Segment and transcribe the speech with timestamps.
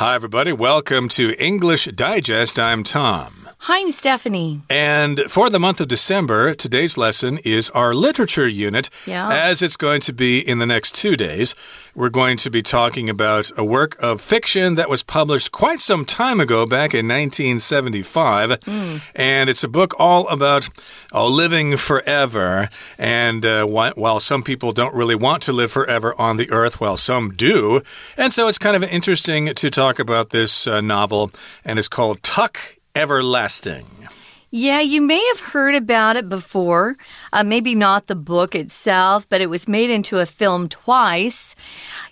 [0.00, 0.52] Hi, everybody.
[0.52, 2.56] Welcome to English Digest.
[2.56, 3.48] I'm Tom.
[3.62, 4.62] Hi, I'm Stephanie.
[4.70, 8.88] And for the month of December, today's lesson is our literature unit.
[9.04, 9.28] Yeah.
[9.28, 11.56] As it's going to be in the next two days,
[11.92, 16.04] we're going to be talking about a work of fiction that was published quite some
[16.04, 18.58] time ago, back in 1975.
[19.16, 20.68] And it's a book all about
[21.10, 22.68] oh, living forever.
[22.96, 26.96] And uh, while some people don't really want to live forever on the earth, well,
[26.96, 27.82] some do.
[28.16, 31.30] And so it's kind of interesting to talk about this uh, novel,
[31.64, 32.58] and it's called Tuck
[32.94, 33.86] Everlasting.
[34.50, 36.96] Yeah, you may have heard about it before.
[37.32, 41.54] Uh, maybe not the book itself, but it was made into a film twice.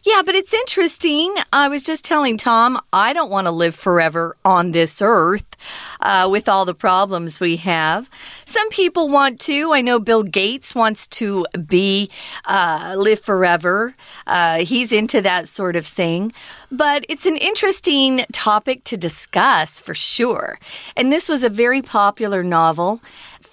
[0.07, 1.35] Yeah, but it's interesting.
[1.53, 5.57] I was just telling Tom, I don't want to live forever on this earth
[6.01, 8.09] uh, with all the problems we have.
[8.45, 9.73] Some people want to.
[9.73, 12.09] I know Bill Gates wants to be
[12.45, 13.97] uh, live forever.
[14.29, 16.33] Uh, he's into that sort of thing.
[16.71, 20.61] But it's an interesting topic to discuss for sure.
[20.97, 23.01] And this was a very popular novel.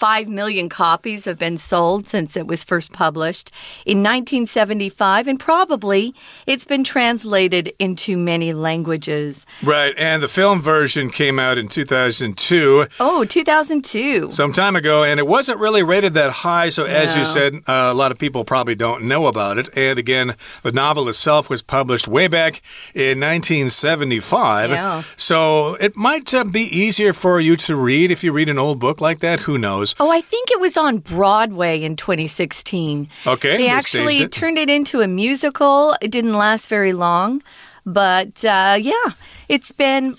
[0.03, 3.51] Five million copies have been sold since it was first published
[3.85, 6.13] in 1975, and probably
[6.45, 9.45] it's been translated into many languages.
[9.63, 12.87] Right, and the film version came out in 2002.
[12.99, 14.31] Oh, 2002.
[14.31, 16.67] Some time ago, and it wasn't really rated that high.
[16.67, 19.69] So, as you said, uh, a lot of people probably don't know about it.
[19.77, 22.61] And again, the novel itself was published way back
[22.93, 24.69] in 1975.
[24.69, 25.03] Yeah.
[25.15, 28.79] So, it might uh, be easier for you to read if you read an old
[28.79, 29.39] book like that.
[29.41, 29.92] Who knows?
[29.99, 33.07] Oh, I think it was on Broadway in 2016.
[33.27, 34.31] Okay, They they actually it.
[34.31, 35.95] turned it into a musical.
[36.01, 37.41] It didn't last very long.
[37.85, 39.11] But uh, yeah,
[39.49, 40.15] it's been,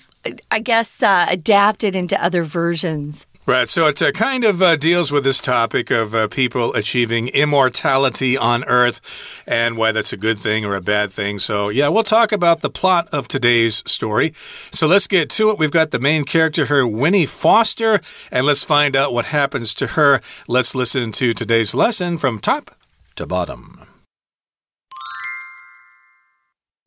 [0.51, 3.25] I guess, uh, adapted into other versions.
[3.47, 7.27] Right, so it uh, kind of uh, deals with this topic of uh, people achieving
[7.27, 11.37] immortality on Earth and why that's a good thing or a bad thing.
[11.37, 14.33] So, yeah, we'll talk about the plot of today's story.
[14.71, 15.59] So, let's get to it.
[15.59, 19.87] We've got the main character here, Winnie Foster, and let's find out what happens to
[19.87, 20.21] her.
[20.47, 22.71] Let's listen to today's lesson from top
[23.15, 23.85] to bottom.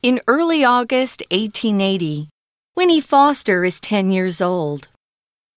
[0.03, 2.27] In early August 1880,
[2.75, 4.89] Winnie Foster is 10 years old.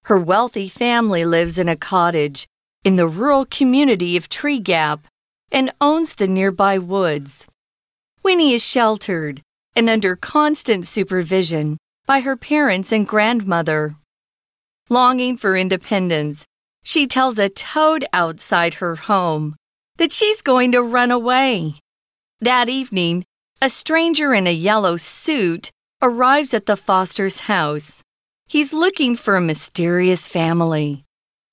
[0.07, 2.47] Her wealthy family lives in a cottage
[2.85, 5.07] in the rural community of Tree Gap
[5.53, 7.47] and owns the nearby woods.
[8.25, 9.43] Winnie is sheltered
[9.77, 13.95] and under constant supervision by her parents and grandmother.
[14.89, 16.45] Longing for independence,
[16.83, 19.55] she tells a toad outside her home
[19.99, 21.75] that she's going to run away.
[22.41, 23.25] That evening,
[23.61, 25.71] a stranger in a yellow suit
[26.03, 28.03] arrives at the Foster's house.
[28.53, 31.05] He's looking for a mysterious family,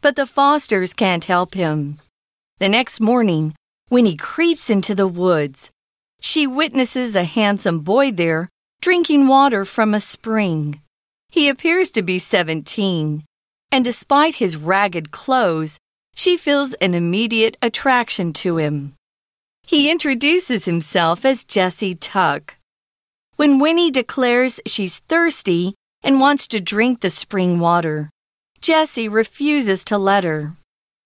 [0.02, 1.98] but the Fosters can't help him.
[2.58, 3.56] The next morning,
[3.90, 5.72] Winnie creeps into the woods.
[6.20, 8.50] She witnesses a handsome boy there
[8.82, 10.82] drinking water from a spring.
[11.30, 13.24] He appears to be 17,
[13.72, 15.80] and despite his ragged clothes,
[16.16, 18.96] she feels an immediate attraction to him.
[19.64, 22.58] He introduces himself as Jesse Tuck.
[23.38, 28.10] When Winnie declares she's thirsty and wants to drink the spring water,
[28.62, 30.54] Jesse refuses to let her.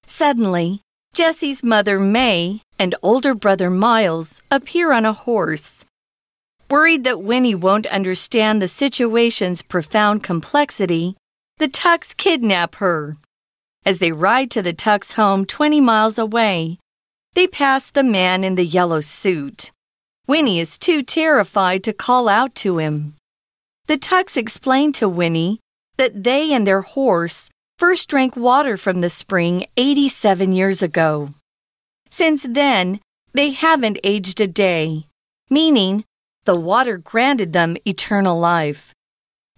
[0.05, 0.81] Suddenly,
[1.13, 5.85] Jesse's mother May and older brother Miles appear on a horse.
[6.69, 11.15] Worried that Winnie won't understand the situation's profound complexity,
[11.57, 13.17] the Tucks kidnap her.
[13.85, 16.79] As they ride to the Tucks' home 20 miles away,
[17.35, 19.71] they pass the man in the yellow suit.
[20.25, 23.15] Winnie is too terrified to call out to him.
[23.85, 25.59] The Tucks explained to Winnie
[25.97, 31.33] that they and their horse first drank water from the spring 87 years ago.
[32.09, 33.01] Since then,
[33.33, 35.07] they haven't aged a day,
[35.49, 36.05] meaning
[36.45, 38.93] the water granted them eternal life.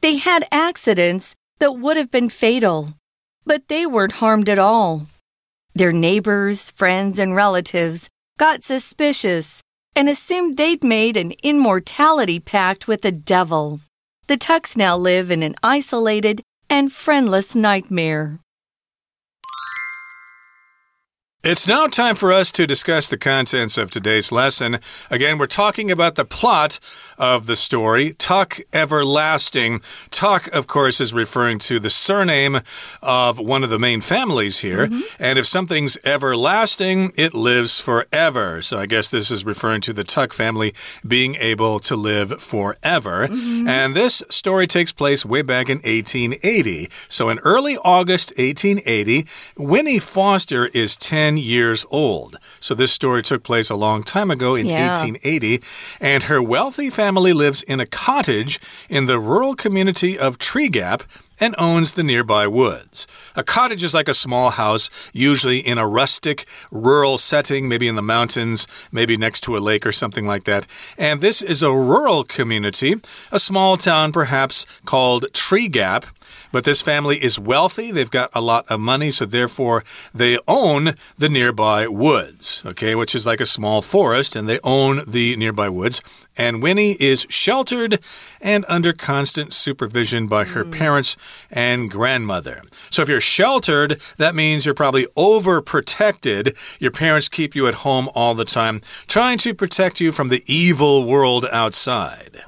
[0.01, 2.93] They had accidents that would have been fatal,
[3.45, 5.07] but they weren't harmed at all.
[5.75, 8.09] Their neighbors, friends, and relatives
[8.39, 9.61] got suspicious
[9.95, 13.81] and assumed they'd made an immortality pact with the devil.
[14.27, 18.39] The Tucks now live in an isolated and friendless nightmare.
[21.45, 24.79] It's now time for us to discuss the contents of today's lesson.
[25.11, 26.79] Again, we're talking about the plot
[27.19, 29.81] of the story, Tuck Everlasting.
[30.09, 32.61] Tuck, of course, is referring to the surname
[33.03, 34.87] of one of the main families here.
[34.87, 35.01] Mm-hmm.
[35.19, 38.63] And if something's everlasting, it lives forever.
[38.63, 40.73] So I guess this is referring to the Tuck family
[41.07, 43.27] being able to live forever.
[43.27, 43.67] Mm-hmm.
[43.67, 46.89] And this story takes place way back in 1880.
[47.07, 49.27] So in early August 1880,
[49.57, 52.37] Winnie Foster is 10 10 years old.
[52.59, 54.87] So this story took place a long time ago in Yeah.
[54.89, 55.61] 1880.
[55.99, 58.59] And her wealthy family lives in a cottage
[58.89, 61.03] in the rural community of Tree Gap
[61.39, 63.07] and owns the nearby woods.
[63.35, 67.95] A cottage is like a small house, usually in a rustic, rural setting, maybe in
[67.95, 70.65] the mountains, maybe next to a lake or something like that.
[70.97, 72.95] And this is a rural community,
[73.33, 76.05] a small town perhaps called Tree Gap.
[76.55, 77.91] But this family is wealthy.
[77.91, 83.13] They've got a lot of money, so therefore they own the nearby woods, okay, which
[83.13, 86.01] is like a small forest, and they own the nearby woods.
[86.37, 87.99] And Winnie is sheltered
[88.39, 91.17] and under constant supervision by her parents
[91.51, 92.61] and grandmother.
[92.89, 96.55] So if you're sheltered, that means you're probably overprotected.
[96.79, 100.41] Your parents keep you at home all the time, trying to protect you from the
[100.45, 102.45] evil world outside.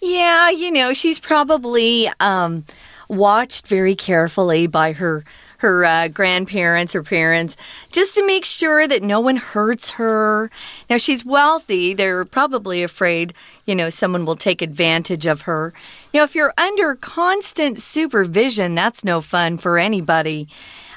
[0.00, 2.64] Yeah, you know, she's probably um,
[3.08, 5.24] watched very carefully by her
[5.58, 7.56] her uh, grandparents or parents
[7.90, 10.50] just to make sure that no one hurts her.
[10.90, 13.32] Now she's wealthy; they're probably afraid,
[13.64, 15.72] you know, someone will take advantage of her.
[16.12, 20.48] Now, if you're under constant supervision, that's no fun for anybody.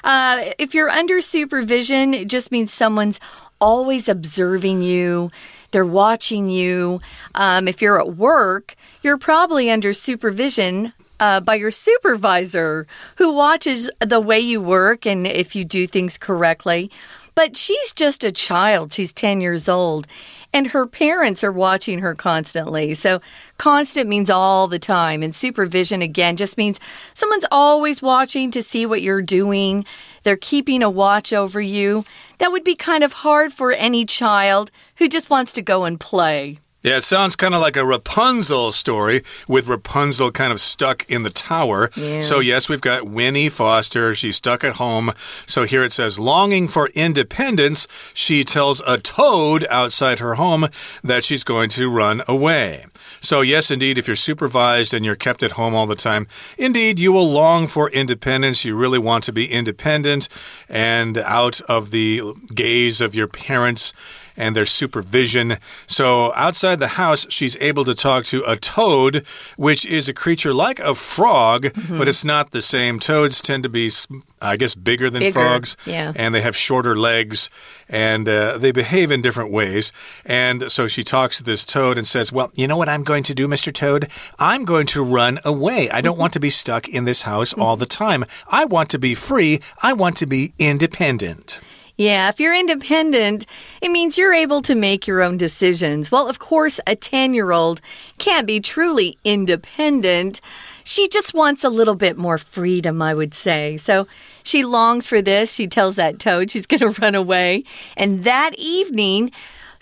[0.02, 3.20] Uh, if you're under supervision, it just means someone's
[3.60, 5.30] always observing you.
[5.70, 7.00] They're watching you.
[7.34, 12.86] Um, if you're at work, you're probably under supervision uh, by your supervisor
[13.16, 16.90] who watches the way you work and if you do things correctly.
[17.34, 18.92] But she's just a child.
[18.92, 20.06] She's 10 years old.
[20.52, 22.92] And her parents are watching her constantly.
[22.94, 23.20] So,
[23.56, 25.22] constant means all the time.
[25.22, 26.80] And supervision, again, just means
[27.14, 29.84] someone's always watching to see what you're doing.
[30.24, 32.04] They're keeping a watch over you.
[32.38, 36.00] That would be kind of hard for any child who just wants to go and
[36.00, 36.58] play.
[36.82, 41.24] Yeah, it sounds kind of like a Rapunzel story with Rapunzel kind of stuck in
[41.24, 41.90] the tower.
[41.94, 42.22] Yeah.
[42.22, 44.14] So, yes, we've got Winnie Foster.
[44.14, 45.12] She's stuck at home.
[45.46, 50.68] So, here it says, longing for independence, she tells a toad outside her home
[51.04, 52.86] that she's going to run away.
[53.20, 56.98] So, yes, indeed, if you're supervised and you're kept at home all the time, indeed,
[56.98, 58.64] you will long for independence.
[58.64, 60.30] You really want to be independent
[60.66, 62.22] and out of the
[62.54, 63.92] gaze of your parents
[64.36, 65.58] and their supervision.
[65.86, 69.24] So, outside the house, she's able to talk to a toad,
[69.56, 71.98] which is a creature like a frog, Mm-hmm.
[71.98, 72.98] but it's not the same.
[73.00, 73.90] Toads tend to be,
[74.40, 76.12] I guess, bigger than Bigger, frogs, yeah.
[76.14, 77.50] and they have shorter legs,
[77.88, 79.92] and uh, they behave in different ways.
[80.24, 83.22] And so she talks to this toad and says, Well, you know what I'm going
[83.24, 83.72] to do, Mr.
[83.72, 84.08] Toad?
[84.38, 85.90] I'm going to run away.
[85.90, 88.24] I don't want to be stuck in this house all the time.
[88.48, 89.60] I want to be free.
[89.82, 91.60] I want to be independent.
[92.00, 93.44] Yeah, if you're independent,
[93.82, 96.10] it means you're able to make your own decisions.
[96.10, 97.82] Well, of course, a 10 year old
[98.16, 100.40] can't be truly independent.
[100.82, 103.76] She just wants a little bit more freedom, I would say.
[103.76, 104.06] So
[104.42, 105.52] she longs for this.
[105.52, 107.64] She tells that toad she's going to run away.
[107.98, 109.30] And that evening,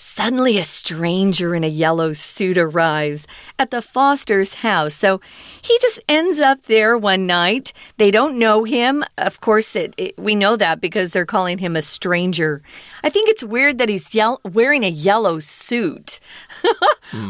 [0.01, 3.27] Suddenly, a stranger in a yellow suit arrives
[3.59, 4.95] at the Foster's house.
[4.95, 5.21] So
[5.61, 7.73] he just ends up there one night.
[7.97, 9.05] They don't know him.
[9.17, 12.63] Of course, it, it, we know that because they're calling him a stranger.
[13.03, 16.21] I think it's weird that he's wearing a yellow suit.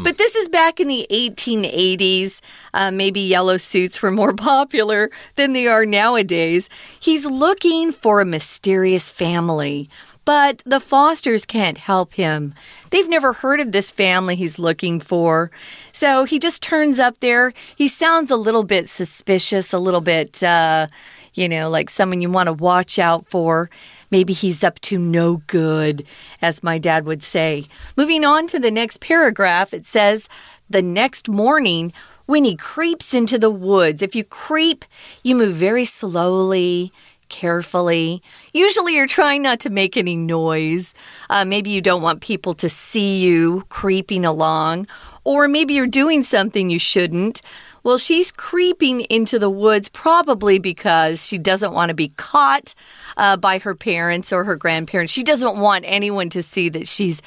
[0.03, 2.41] But this is back in the 1880s.
[2.73, 6.69] Uh, maybe yellow suits were more popular than they are nowadays.
[6.99, 9.89] He's looking for a mysterious family.
[10.25, 12.53] But the Fosters can't help him.
[12.91, 15.49] They've never heard of this family he's looking for.
[15.91, 17.53] So he just turns up there.
[17.75, 20.87] He sounds a little bit suspicious, a little bit, uh,
[21.33, 23.69] you know, like someone you want to watch out for.
[24.11, 26.05] Maybe he's up to no good,
[26.41, 27.65] as my dad would say.
[27.95, 30.29] Moving on to the next paragraph, it says,
[30.69, 31.93] The next morning,
[32.29, 34.85] Winnie creeps into the woods, if you creep,
[35.23, 36.91] you move very slowly
[37.29, 38.21] carefully.
[38.53, 40.93] Usually, you're trying not to make any noise.
[41.29, 44.87] Uh, maybe you don't want people to see you creeping along,
[45.23, 47.41] or maybe you're doing something you shouldn't.
[47.83, 52.75] Well, she's creeping into the woods probably because she doesn't want to be caught
[53.15, 55.13] uh, by her parents or her grandparents.
[55.13, 57.21] She doesn't want anyone to see that she's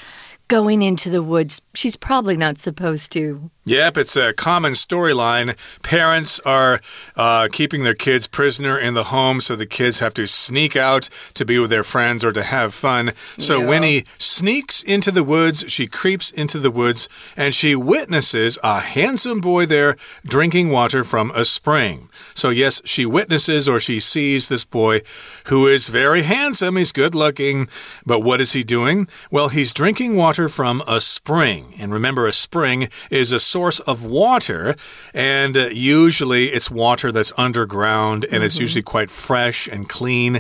[0.49, 1.63] going into the woods.
[1.75, 3.51] She's probably not supposed to.
[3.65, 5.57] Yep, it's a common storyline.
[5.85, 6.81] Parents are
[7.15, 11.09] uh, keeping their kids prisoner in the home, so the kids have to sneak out
[11.35, 13.13] to be with their friends or to have fun.
[13.39, 13.69] So Yeah.
[13.69, 19.41] Winnie sneaks into the woods, she creeps into the woods, and she witnesses a handsome
[19.41, 22.09] boy there drinking water from a spring.
[22.35, 25.03] So, yes, she witnesses or she sees this boy
[25.47, 26.75] who is very handsome.
[26.75, 27.69] He's good looking.
[28.05, 29.07] But what is he doing?
[29.31, 31.75] Well, he's drinking water from a spring.
[31.79, 34.75] And remember, a spring is a source of water,
[35.13, 38.45] and uh, usually it's water that's underground and mm -hmm.
[38.47, 38.65] it's mm-hmm.
[38.67, 40.33] usually quite fresh and clean.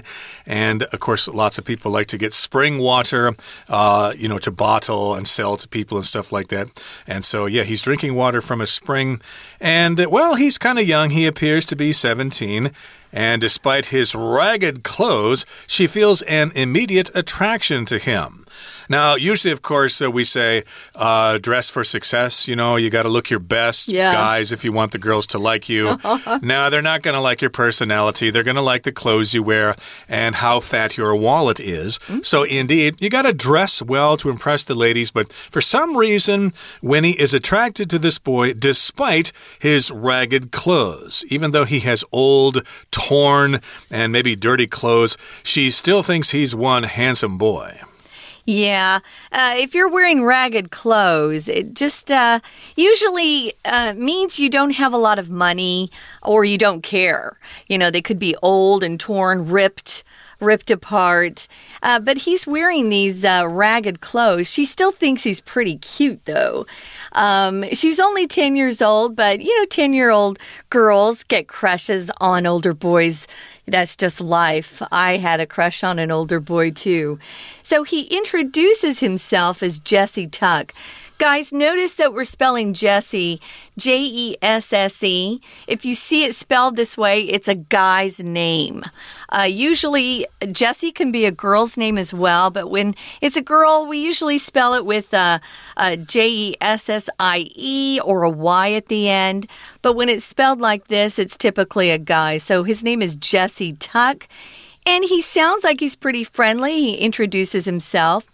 [0.47, 3.35] And of course, lots of people like to get spring water,
[3.69, 6.66] uh, you know, to bottle and sell to people and stuff like that.
[7.07, 9.21] And so, yeah, he's drinking water from a spring.
[9.61, 11.11] And, uh, well, he's kind of young.
[11.11, 12.71] He appears to be 17.
[13.12, 18.41] And despite his ragged clothes, she feels an immediate attraction to him.
[18.89, 22.49] Now, usually, of course, uh, we say uh, dress for success.
[22.49, 24.12] You know, you got to look your best, yeah.
[24.12, 25.99] guys, if you want the girls to like you.
[26.43, 28.31] now, they're not going to like your personality.
[28.31, 29.75] They're going to like the clothes you wear
[30.09, 31.99] and how fat your wallet is.
[32.01, 32.25] Mm.
[32.25, 35.11] So, indeed, you got to dress well to impress the ladies.
[35.11, 41.25] But for some reason, Winnie is attracted to this boy despite his ragged clothes.
[41.29, 43.61] Even though he has old, torn,
[43.91, 47.81] and maybe dirty clothes, she still thinks he's one handsome boy.
[48.44, 49.00] Yeah.
[49.30, 52.40] Uh, if you're wearing ragged clothes, it just uh,
[52.76, 55.90] usually uh, means you don't have a lot of money
[56.22, 57.38] or you don't care.
[57.68, 60.02] You know, they could be old and torn, ripped
[60.42, 61.49] ripped apart.
[61.82, 64.52] Uh, but he's wearing these uh, ragged clothes.
[64.52, 66.66] She still thinks he's pretty cute, though.
[67.12, 72.11] Um, she's only 10 years old, but you know, 10 year old girls get crushes
[72.20, 73.26] on older boys.
[73.66, 74.82] That's just life.
[74.90, 77.18] I had a crush on an older boy, too.
[77.62, 80.75] So he introduces himself as Jesse Tuck.
[81.23, 83.41] Guys, notice that we're spelling Jesse
[83.79, 85.41] J E S S E.
[85.69, 88.83] If you see it spelled this way, it's a guy's name.
[89.29, 93.87] Uh, usually, Jesse can be a girl's name as well, but when it's a girl,
[93.87, 95.41] we usually spell it with a,
[95.76, 99.47] a J E S S I E or a Y at the end.
[99.81, 102.38] But when it's spelled like this, it's typically a guy.
[102.38, 104.26] So his name is Jesse Tuck.
[104.85, 106.73] And he sounds like he's pretty friendly.
[106.73, 108.27] He introduces himself.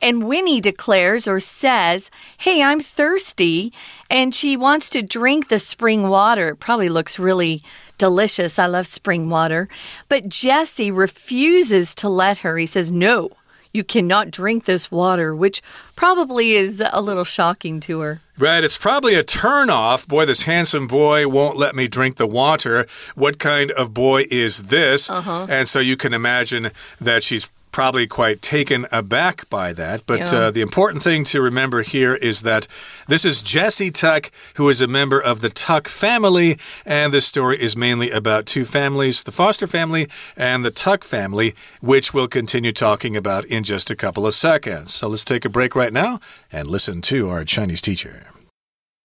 [0.00, 3.72] And Winnie declares or says, Hey, I'm thirsty.
[4.10, 6.50] And she wants to drink the spring water.
[6.50, 7.62] It probably looks really
[7.98, 8.58] delicious.
[8.58, 9.68] I love spring water.
[10.08, 12.58] But Jesse refuses to let her.
[12.58, 13.30] He says, No,
[13.72, 15.62] you cannot drink this water, which
[15.96, 18.20] probably is a little shocking to her.
[18.38, 20.06] Right, it's probably a turnoff.
[20.08, 22.86] Boy, this handsome boy won't let me drink the water.
[23.14, 25.10] What kind of boy is this?
[25.10, 25.50] Uh -huh.
[25.50, 26.70] And so you can imagine
[27.04, 30.01] that she's probably quite taken aback by that.
[30.07, 30.47] But yeah.
[30.47, 32.67] uh, the important thing to remember here is that
[33.07, 36.57] this is Jesse Tuck, who is a member of the Tuck family.
[36.87, 41.53] And this story is mainly about two families the Foster family and the Tuck family,
[41.79, 44.95] which we'll continue talking about in just a couple of seconds.
[44.95, 46.19] So let's take a break right now
[46.51, 48.23] and listen to our Chinese teacher.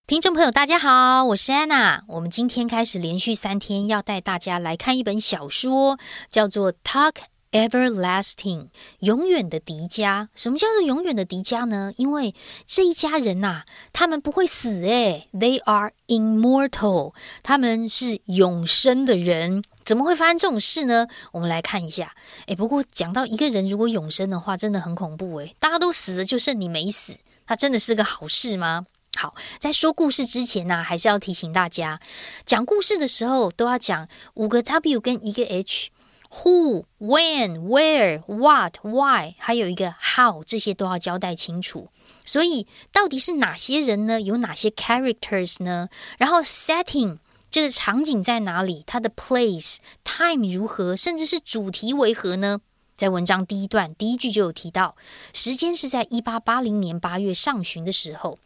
[0.07, 2.03] 听众朋友，大家好，我是安娜。
[2.07, 5.97] 我们今天开始连续三天要带大家来看一本小说，
[6.29, 7.17] 叫做《Tuck
[7.50, 10.28] Everlasting，永远的迪迦。
[10.34, 11.92] 什么叫做永远的迪迦呢？
[11.96, 12.34] 因为
[12.66, 13.62] 这一家人呐，
[13.92, 19.64] 他们不会死诶 t h e y are immortal，他们是永生的人。
[19.82, 21.06] 怎么会发生这种事呢？
[21.32, 22.14] 我们来看一下。
[22.46, 28.84] 诶，不过讲到一个人如果永生的话，真的很恐怖诶，大家都死了，就剩你没死，他真的是个好事吗？
[29.16, 31.98] 好，在说故事之前呢，还是要提醒大家，
[32.44, 35.88] 讲故事的时候都要讲五个 W 跟一个 H。
[36.30, 41.88] Who, when, where, what, why，还有一个 how，这些都要交代清楚。
[42.24, 44.20] 所以到底是哪些人呢？
[44.20, 45.88] 有哪些 characters 呢？
[46.18, 47.18] 然后 setting
[47.50, 48.84] 这个场景在哪里？
[48.86, 50.94] 它的 place、time 如何？
[50.94, 52.60] 甚至是主题为何呢？
[52.94, 54.96] 在文章第一段第一句就有提到，
[55.32, 58.38] 时间是在一八八零年八月上旬的时候，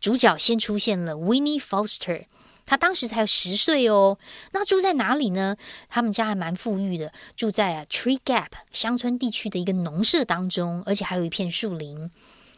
[0.00, 2.24] 主角先出现了 Winnie Foster。
[2.64, 4.18] 他当时才有十岁哦，
[4.52, 5.56] 那住在哪里呢？
[5.88, 12.10] 他们家还蛮富裕的，住在啊 Tree Gap 乡村地区的一个农舍当中，而且还有一片树林。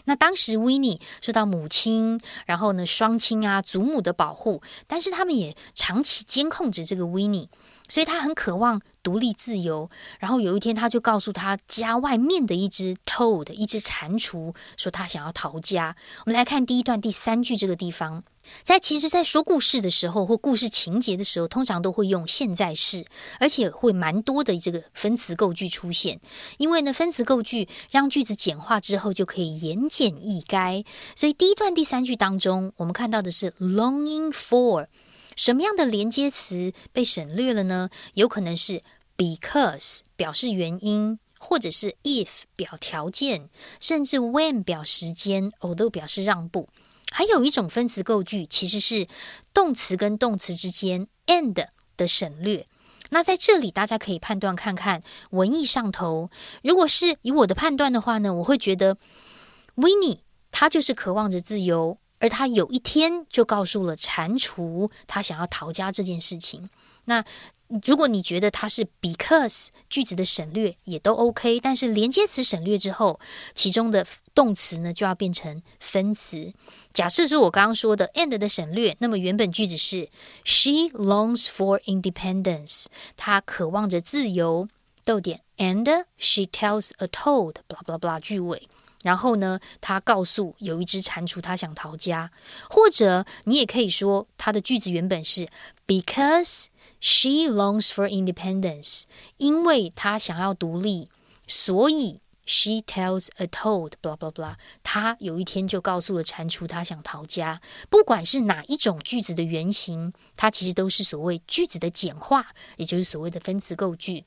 [0.05, 7.49] 那当时 Winnie 受到母亲，然后呢双亲啊祖母的保护，但是他们也长期监控着这个 Winnie，
[7.89, 9.89] 所以他很渴望独立自由。
[10.19, 15.97] 然后有一天，他就告诉他家外面的一只 Toad，一只蟾蜍，说他想要逃家。
[16.27, 18.25] 我们来看第一段第三句这个地方。
[18.63, 23.05] 在其实，在说故事的时候或故事情节的时候，通常都会用现在式，
[23.41, 26.21] 而且会蛮多的这个分词构句出现。
[26.59, 30.85] 因为呢，分词构句让句子简化之后就可以言简意赅。
[31.17, 34.87] 所以第一段第三句当中，我们看到的是 longing for，
[35.37, 37.91] 什么样的连接词被省略了呢？
[38.15, 38.83] 有可能是
[39.17, 43.49] because 表示原因，或者是 if 表条件，
[43.81, 46.69] 甚至 when 表时间，although 表示让步。
[47.17, 49.07] 还有一种分词构句，其实是
[49.53, 51.55] 动词跟动词之间 and
[51.97, 52.67] 的省略。
[53.11, 56.29] 那在这里，大家可以判断看看文意上头。
[56.65, 58.97] 如果是以我的判断的话呢，我会觉得
[59.77, 66.69] Winnie 他就是渴望着自由，而他有一天就告诉了蟾蜍，他想要逃家这件事情。
[67.05, 67.25] 那
[67.85, 73.21] 如果你觉得它是 because 句子的省略也都 OK，但是连接词省略之后，
[73.55, 76.53] 其中的动词呢就要变成分词。
[76.95, 80.09] 假设说我刚刚说的 and 的省略，那么原本句子是
[80.45, 82.87] She longs for independence，
[83.17, 84.69] 她渴望着自由。
[85.05, 88.69] 逗点 and she tells a toad，blah blah blah 句尾。
[89.03, 92.31] 然后呢，她告诉有一只蟾蜍，她想逃家。
[92.71, 95.49] 或者你也可以说，它的句子原本是
[95.87, 96.67] because。
[97.01, 99.03] She longs for independence，
[99.37, 101.11] 因为她想要独立，
[101.47, 104.55] 所以 she tells a toad，blah blah blah。
[104.83, 107.61] 她有一天就告诉了蟾蜍，她想逃家。
[107.89, 112.47] 不管是哪一种句子的原型，它其实都是所谓句子的简化，
[112.77, 114.25] 也就是所谓的分词构句。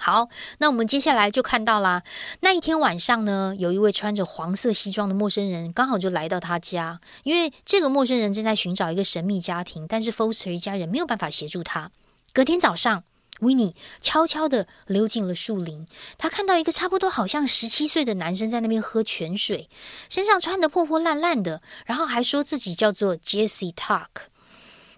[0.00, 0.28] 好，
[0.58, 2.04] 那我们接下来就看到啦。
[2.38, 11.90] 那一天晚上呢，有一位穿着黄色西装的陌生人刚好就来到他家，因为这个陌生人正在寻找一个神秘家庭，但是 Foster 一家人没有办法协助他。
[12.32, 13.02] 隔天早上
[13.40, 15.86] ，Winnie 悄悄地溜进了树林。
[16.16, 19.68] 他看到一个差不多好像十七岁的男生在那边喝泉水，
[20.08, 24.08] 身上穿得破破烂烂的，然后还说自己叫做 Jesse Tuck。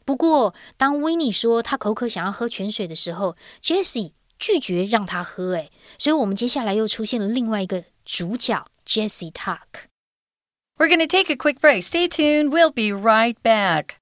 [0.04, 5.52] 不过，当 Winnie 说他口渴想要喝泉水的时候，Jesse 拒绝让他喝。
[5.52, 9.86] 诶，所以我们接下来又出现了另外一个主角 Jesse Tuck。
[10.78, 11.82] We're gonna take a quick break.
[11.82, 12.48] Stay tuned.
[12.48, 13.99] We'll be right back.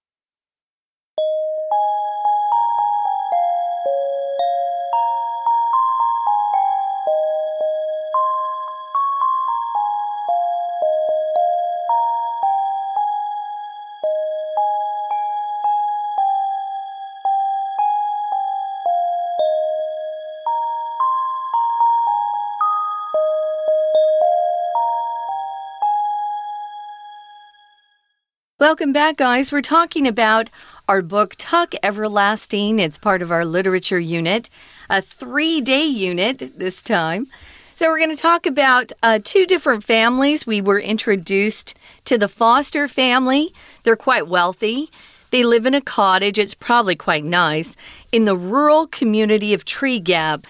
[28.60, 29.52] Welcome back, guys.
[29.52, 30.50] We're talking about
[30.88, 32.80] our book, Tuck Everlasting.
[32.80, 34.50] It's part of our literature unit,
[34.90, 37.28] a three day unit this time.
[37.76, 40.44] So, we're going to talk about uh, two different families.
[40.44, 44.90] We were introduced to the Foster family, they're quite wealthy.
[45.30, 47.76] They live in a cottage, it's probably quite nice,
[48.10, 50.48] in the rural community of Tree Gap.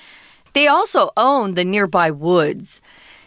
[0.55, 2.81] They also own the nearby woods.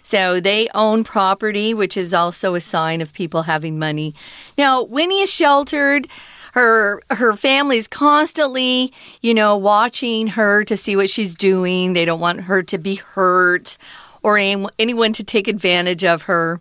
[0.04, 4.14] So they own property, which is also a sign of people having money.
[4.58, 6.08] Now, Winnie is sheltered
[6.54, 11.94] her her family's constantly, you know, watching her to see what she's doing.
[11.94, 13.78] They don't want her to be hurt
[14.24, 16.60] or anyone to take advantage of her.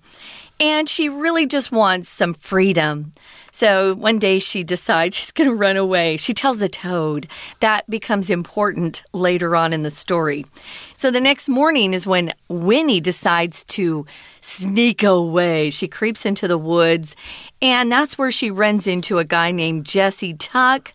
[0.59, 3.13] And she really just wants some freedom.
[3.53, 6.17] So one day she decides she's going to run away.
[6.17, 7.27] She tells a toad.
[7.61, 10.45] That becomes important later on in the story.
[10.97, 14.07] So the next morning is when Winnie decides to
[14.41, 15.71] sneak away.
[15.71, 17.17] She creeps into the woods,
[17.61, 20.93] and that's where she runs into a guy named Jesse Tuck.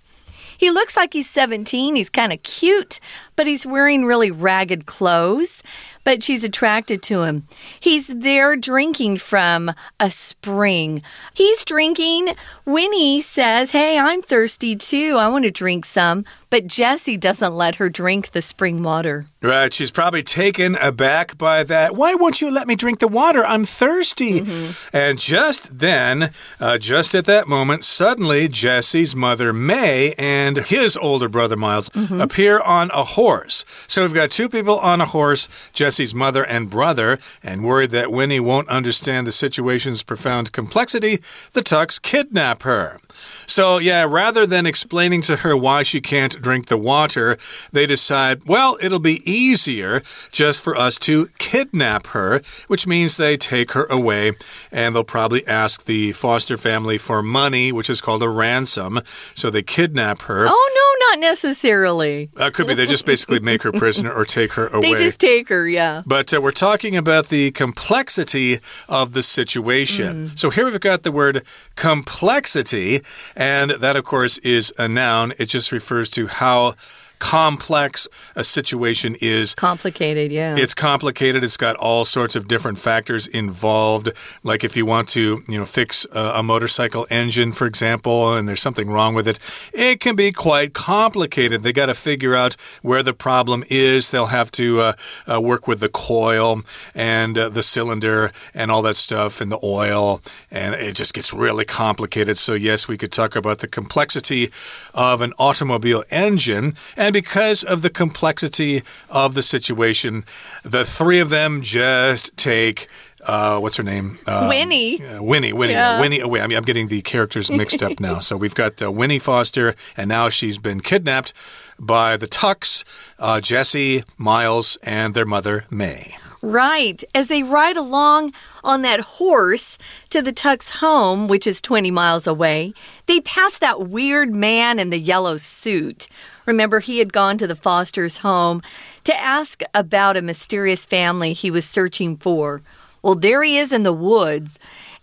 [0.57, 1.95] He looks like he's 17.
[1.95, 2.99] He's kind of cute,
[3.35, 5.61] but he's wearing really ragged clothes
[6.05, 7.45] but she's attracted to him.
[7.77, 11.01] He's there drinking from a spring.
[11.33, 12.29] He's drinking.
[12.63, 15.17] Winnie says, Hey, I'm thirsty too.
[15.19, 16.23] I want to drink some.
[16.55, 19.25] But Jesse doesn't let her drink the spring water.
[19.41, 19.73] Right.
[19.73, 21.97] She's probably taken aback by that.
[21.97, 23.45] Why won't you let me drink the water?
[23.45, 24.39] I'm thirsty.
[24.39, 24.75] Mm -hmm.
[24.93, 31.29] And just then, uh, just at that moment, suddenly Jesse's mother, May, and his older
[31.29, 32.21] brother, Miles, mm -hmm.
[32.21, 33.65] appear on a horse.
[33.87, 35.49] So we've got two people on a horse.
[35.73, 41.19] Jesse's mother and brother, and worried that Winnie won't understand the situation's profound complexity,
[41.51, 42.99] the Tucks kidnap her.
[43.47, 47.38] So, yeah, rather than explaining to her why she can't drink the water,
[47.71, 53.38] they decide, well, it'll be easier just for us to kidnap her, which means they
[53.38, 54.33] take her away
[54.71, 59.01] and they'll probably ask the foster family for money, which is called a ransom.
[59.33, 60.45] So they kidnap her.
[60.47, 62.29] Oh, no, not necessarily.
[62.38, 64.93] Uh, could be they just basically make her prisoner or take her away.
[64.93, 66.03] They just take her, yeah.
[66.05, 68.59] But uh, we're talking about the complexity
[68.89, 70.29] of the situation.
[70.29, 70.39] Mm.
[70.39, 71.43] So here we've got the word
[71.75, 73.01] complexity.
[73.36, 75.34] And that, of course, is a noun.
[75.38, 76.75] It just refers to how
[77.19, 79.56] complex a situation is.
[79.56, 80.56] Complicated, yeah.
[80.58, 81.43] It's complicated.
[81.43, 84.10] It's got all sorts of different factors involved.
[84.43, 88.47] Like if you want to, you know, fix a, a motorcycle engine, for example, and
[88.47, 89.39] there's something wrong with it,
[89.73, 91.63] it can be quite complicated.
[91.63, 94.10] They got to figure out where the problem is.
[94.10, 94.93] They'll have to uh,
[95.28, 96.62] uh, work with the coil
[96.93, 101.34] and uh, the cylinder and all that stuff and the oil, and it just gets
[101.34, 102.38] really complicated.
[102.38, 104.51] So yes, we could talk about the complexity
[104.93, 106.75] of an automobile engine.
[106.95, 110.23] And because of the complexity of the situation,
[110.63, 112.87] the three of them just take
[113.25, 114.17] uh, what's her name?
[114.27, 115.03] Um, Winnie.
[115.03, 115.53] Uh, Winnie.
[115.53, 115.73] Winnie.
[115.73, 115.99] Yeah.
[115.99, 116.21] Winnie.
[116.21, 118.19] Oh, wait, I mean, I'm getting the characters mixed up now.
[118.25, 121.33] So we've got uh, Winnie Foster, and now she's been kidnapped
[121.77, 122.83] by the Tucks,
[123.19, 126.15] uh, Jesse, Miles, and their mother, May.
[126.41, 127.03] Right.
[127.13, 128.33] As they ride along
[128.63, 129.77] on that horse
[130.11, 132.73] to the Tuck's home, which is 20 miles away,
[133.07, 136.07] they pass that weird man in the yellow suit.
[136.45, 138.61] Remember, he had gone to the Foster's home
[139.03, 142.61] to ask about a mysterious family he was searching for.
[143.05, 144.57] Well, there he is in the woods.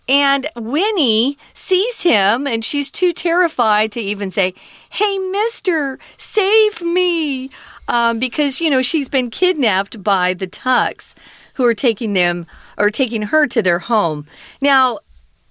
[0.09, 4.53] And Winnie sees him and she's too terrified to even say,
[4.89, 7.49] Hey, mister, save me.
[7.87, 11.15] Um, because, you know, she's been kidnapped by the Tucks
[11.53, 12.45] who are taking them
[12.77, 14.25] or taking her to their home.
[14.59, 14.99] Now,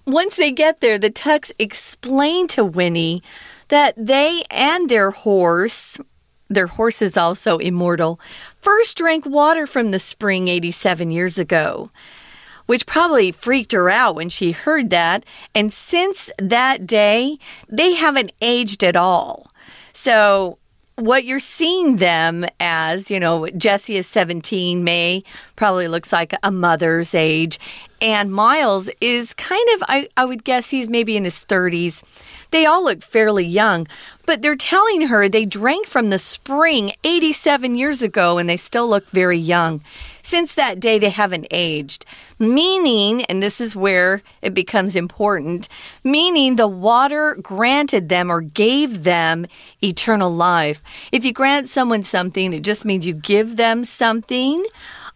[0.06, 3.22] once they get there, the Tucks explain to Winnie
[3.68, 5.98] that they and their horse,
[6.50, 8.20] their horse is also immortal,
[8.60, 11.90] first drank water from the spring 87 years ago
[12.66, 15.24] which probably freaked her out when she heard that.
[15.54, 19.50] And since that day, they haven't aged at all.
[19.92, 20.58] So,
[20.96, 25.24] what you're seeing them as, you know, Jesse is 17, May
[25.56, 27.58] probably looks like a mother's age,
[28.00, 32.02] and Miles is kind of, I, I would guess he's maybe in his 30s.
[32.52, 33.88] They all look fairly young,
[34.26, 38.88] but they're telling her they drank from the spring 87 years ago and they still
[38.88, 39.80] look very young.
[40.22, 42.04] Since that day, they haven't aged.
[42.38, 45.66] Meaning, and this is where it becomes important,
[46.04, 49.46] meaning the water granted them or gave them
[49.82, 50.82] eternal life.
[51.10, 54.64] If you grant someone something, it just means you give them something.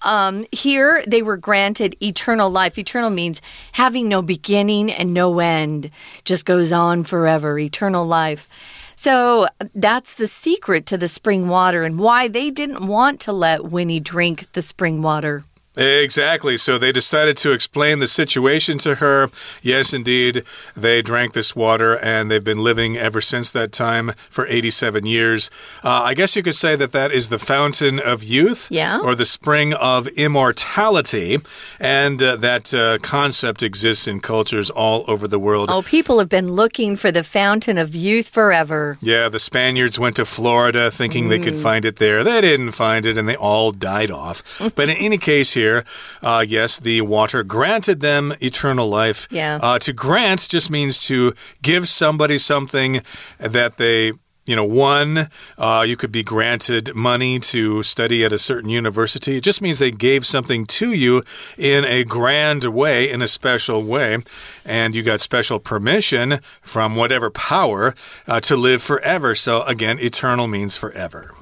[0.07, 2.79] Um, here, they were granted eternal life.
[2.79, 3.43] Eternal means
[3.73, 5.91] having no beginning and no end,
[6.25, 8.49] just goes on forever, eternal life.
[8.95, 13.65] So that's the secret to the spring water and why they didn't want to let
[13.65, 15.45] Winnie drink the spring water.
[15.77, 16.57] Exactly.
[16.57, 19.31] So they decided to explain the situation to her.
[19.63, 20.43] Yes, indeed,
[20.77, 25.51] they drank this water and they've been living ever since that time for 87 years.
[25.85, 28.69] Uh, I guess you could say that that is the fountain of youth.
[28.71, 29.01] Yeah.
[29.01, 31.39] Or the spring of immortality.
[31.79, 35.71] And uh, that uh, concept exists in cultures all over the world.
[35.71, 38.99] Oh, people have been looking for the fountain of youth forever.
[39.01, 41.29] Yeah, the Spaniards went to Florida thinking mm.
[41.31, 41.63] they could mm.
[41.63, 42.25] find it there.
[42.25, 44.43] They didn't find it and they all died off.
[44.77, 45.85] but in any case, here, here.
[46.23, 49.27] Uh, yes, the water granted them eternal life.
[49.31, 49.59] Yeah.
[49.63, 53.03] Uh, to grant just means to give somebody something
[53.39, 54.13] that they
[54.47, 59.39] you know, one, uh, you could be granted money to study at a certain university.
[59.39, 61.25] It just means they gave something to you
[61.59, 64.19] in a grand way, in a special way,
[64.65, 67.97] and you got special permission from whatever power
[68.29, 69.35] uh, to live forever.
[69.35, 71.35] So, again, eternal means forever.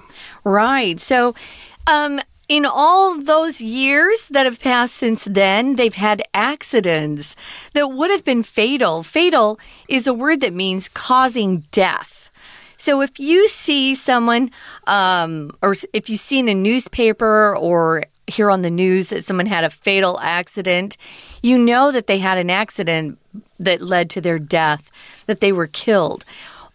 [0.42, 0.98] Right.
[0.98, 1.34] So,
[1.86, 7.36] um, in all those years that have passed since then, they've had accidents
[7.72, 9.02] that would have been fatal.
[9.02, 12.30] Fatal is a word that means causing death.
[12.76, 14.50] So if you see someone,
[14.86, 19.46] um, or if you see in a newspaper or hear on the news that someone
[19.46, 20.98] had a fatal accident,
[21.42, 23.18] you know that they had an accident
[23.58, 24.90] that led to their death,
[25.26, 26.24] that they were killed.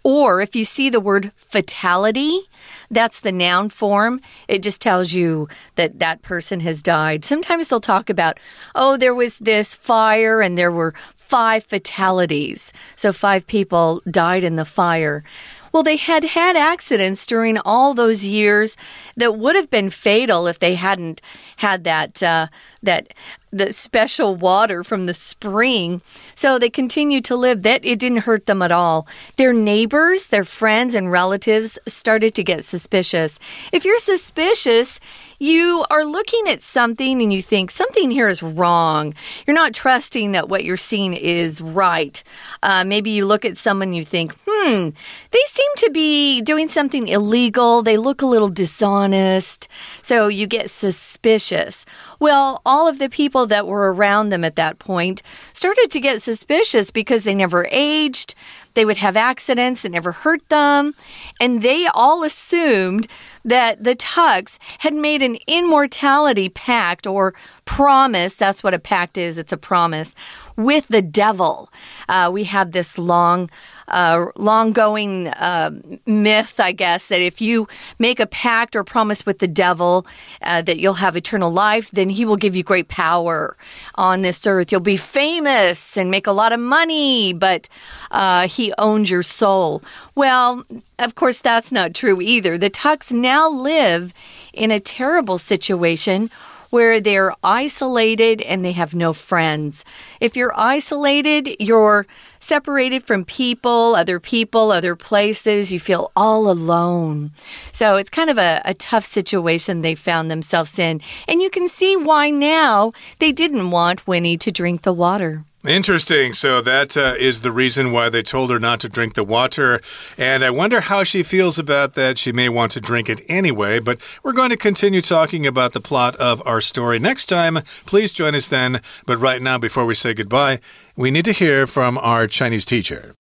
[0.04, 2.42] Or if you see the word fatality,
[2.90, 4.22] that's the noun form.
[4.48, 7.26] It just tells you that that person has died.
[7.26, 8.40] Sometimes they'll talk about,
[8.76, 12.74] oh, there was this fire and there were five fatalities.
[12.96, 15.24] So five people died in the fire.
[15.72, 18.76] Well, they had had accidents during all those years
[19.16, 21.22] that would have been fatal if they hadn't
[21.58, 22.48] had that uh,
[22.82, 23.14] that
[23.52, 26.02] the special water from the spring.
[26.36, 27.64] So they continued to live.
[27.64, 29.08] That it didn't hurt them at all.
[29.38, 33.40] Their neighbors, their friends and relatives started to get suspicious.
[33.72, 35.00] If you're suspicious,
[35.40, 39.14] you are looking at something and you think something here is wrong.
[39.48, 42.22] You're not trusting that what you're seeing is right.
[42.62, 44.90] Uh, maybe you look at someone you think, hmm,
[45.32, 47.82] they seem to be doing something illegal.
[47.82, 49.68] They look a little dishonest.
[50.02, 51.86] So you get suspicious.
[52.20, 56.22] Well, all of the people that were around them at that point started to get
[56.22, 58.36] suspicious because they never aged.
[58.74, 60.94] They would have accidents that never hurt them.
[61.40, 63.08] And they all assumed
[63.46, 67.34] that the Tucks had made an immortality pact or
[67.66, 68.36] promise.
[68.36, 70.14] That's what a pact is, it's a promise
[70.60, 71.72] with the devil.
[72.10, 73.50] Uh, we have this long
[73.88, 75.72] uh, long going uh,
[76.06, 77.68] myth, I guess, that if you
[77.98, 80.06] make a pact or promise with the devil
[80.44, 83.58] uh, that you'll have eternal life, then he will give you great power
[83.96, 84.72] on this earth.
[84.72, 87.68] You'll be famous and make a lot of money, but
[88.12, 89.82] uh, he owns your soul.
[90.14, 90.66] Well,
[91.00, 92.60] of course, that's not true either.
[92.60, 94.14] The Tucks now live
[94.54, 96.30] in a terrible situation
[96.70, 99.86] where they're isolated and they have no friends.
[100.20, 102.06] If you're isolated, you're
[102.40, 105.72] separated from people, other people, other places.
[105.72, 107.32] You feel all alone.
[107.72, 111.02] So it's kind of a, a tough situation they found themselves in.
[111.28, 115.46] And you can see why now they didn't want Winnie to drink the water.
[115.70, 116.34] Interesting.
[116.34, 119.80] So that uh, is the reason why they told her not to drink the water.
[120.18, 122.18] And I wonder how she feels about that.
[122.18, 125.80] She may want to drink it anyway, but we're going to continue talking about the
[125.80, 127.60] plot of our story next time.
[127.86, 128.82] Please join us then.
[129.06, 130.60] But right now, before we say goodbye,
[130.96, 133.19] we need to hear from our Chinese teacher.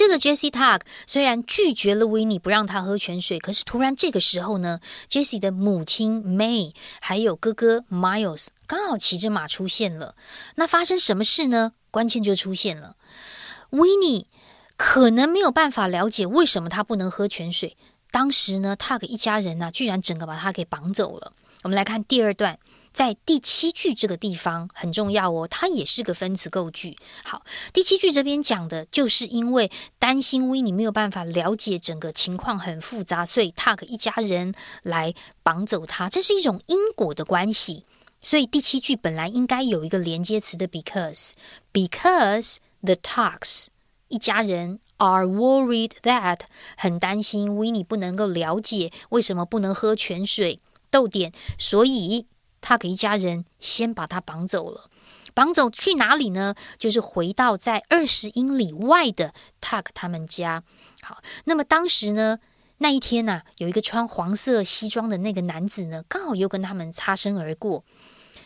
[0.00, 10.14] 这个 Jessie Tug 虽然拒绝了维尼不让他喝泉水，可是突然这个时候呢，Jessie 的母亲 May 还有哥哥 Miles 刚好骑着马出现了。
[10.54, 11.72] 那发生什么事呢？
[11.90, 12.96] 关键就出现了，
[13.72, 14.26] 维尼
[14.78, 17.76] 可能没有办法了解为什么他不能喝泉水。
[18.10, 21.34] 当时呢，Tug 一家人呢，居然整个把他给绑走了。
[21.64, 22.58] 我们来看第二段。
[22.92, 26.96] 在第七句这个地方很重要哦，它也是个分词构句。
[27.24, 37.84] 好，第七句这边讲的就是因为担心威尼没有办法了解整个情况很复杂，所以 Tuck 一家人来绑走他，这是一种因果的关系。
[38.20, 43.68] 所以第七句本来应该有一个连接词的 because，because the Tucks
[44.08, 46.40] 一家人 are worried that
[46.76, 50.58] 很担心威尼不能够了解为什么不能喝泉水，
[50.90, 52.26] 逗点，所以。
[52.60, 54.90] 他给一家人先把他绑走了，
[55.34, 56.54] 绑走去哪里呢？
[56.78, 60.62] 就是回到在二十英里外的 Tuck 他们家。
[61.02, 62.38] 好，那么当时呢，
[62.78, 67.82] 那一天呢，有一个穿黄色西装的那个男子呢，刚好又跟他们擦身而过。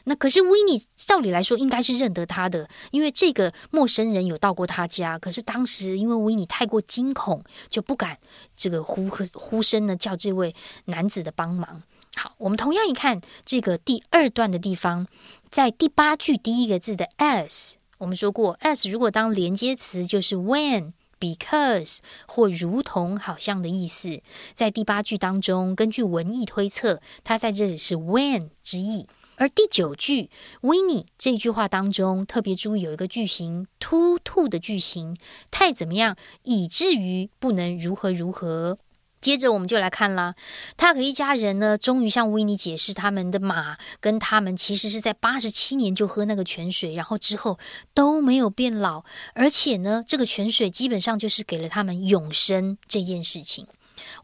[0.07, 5.19] 那可是维尼，照理来说应该是认得他的，因为这个陌生人有到过他家。
[5.19, 8.19] 可是当时因为维尼太过惊恐，就不敢
[8.55, 11.83] 这个呼呼声呢，叫这位男子的帮忙。
[12.17, 15.07] 好，我们同样一看这个第二段的地方，
[15.49, 24.21] 在第八句第一个字的 as，我们说过 as 如果当连接词就是 when、because 或如同、好像的意思。
[24.55, 29.09] 在第八句当中，根据文意推测，它在这里是 when 之意。
[29.37, 35.17] 而第九句 Winnie 这句话当中，特别注意有一个句型 to to 的句型，
[35.51, 38.79] 太怎么样，以至于不能如何如何。
[39.25, 40.35] 接着我们就来看啦，
[40.77, 47.59] 他和一家人呢，终于向维尼解释，他们的马跟他们其实是在八十七年就喝那个泉水，然后之后
[47.95, 53.67] 都没有变老，而且呢，这个泉水基本上就是给了他们永生这件事情。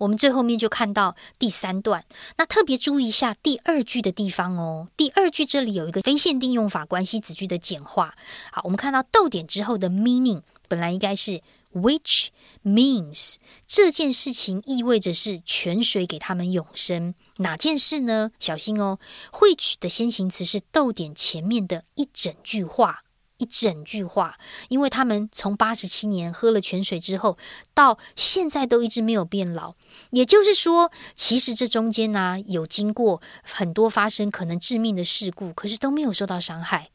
[0.01, 2.05] 我们最后面就看到第三段，
[2.37, 4.89] 那特别注意一下第二句的地方哦。
[4.99, 8.15] 第二句这里有一个非限定用法关系子句的简化。
[8.53, 11.41] 好，我们看到逗点之后的 meaning 本来应该是。
[11.73, 12.29] Which
[12.65, 17.15] means 这件事情意味着是泉水给他们永生。
[17.37, 18.33] 哪件事呢？
[18.41, 18.99] 小心哦。
[19.33, 23.05] which 的先行词是逗点前面的一整句话，
[23.39, 24.37] 一整句话。
[24.69, 27.39] 因为他们从八十七年喝了泉水之后，
[27.73, 29.77] 到现在都一直没有变老。
[30.11, 36.91] 也就是说，其实这中间呢有经过很多发生可能致命的事故，可是都没有受到伤害。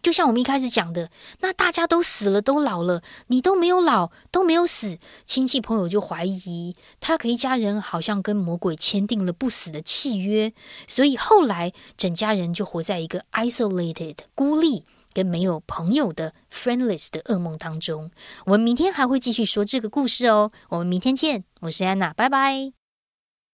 [0.00, 10.52] 就像我们一开始讲的，那大家都死了，都老了，你都没有老，都没有死，亲戚朋友就怀疑他和一家人好像跟魔鬼签订了不死的契约，
[10.86, 18.10] 所以后来整家人就活在一个 isolated 孤立跟没有朋友的 friendless 的噩梦当中。
[18.46, 22.77] 我们明天还会继续说这个故事哦，我们明天见，我是安娜，拜拜。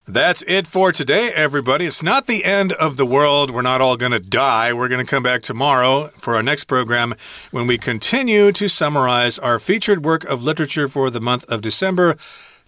[0.07, 1.87] That's it for today, everybody.
[1.87, 3.51] It's not the end of the world.
[3.51, 4.71] We're not all going to die.
[4.73, 7.15] We're going to come back tomorrow for our next program
[7.53, 12.17] when we continue to summarize our featured work of literature for the month of December.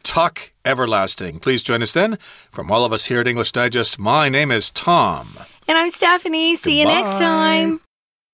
[0.02, 1.38] Tuck Everlasting.
[1.40, 2.16] Please join us then.
[2.50, 5.36] From all of us here at English Digest, my name is Tom.
[5.68, 6.56] And I'm Stephanie.
[6.56, 6.92] See Goodbye.
[6.98, 7.80] you next time.